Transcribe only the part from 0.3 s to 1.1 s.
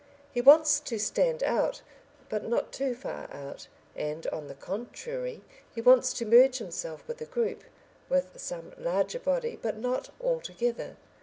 He wants to